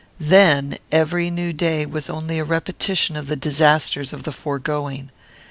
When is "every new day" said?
0.91-1.85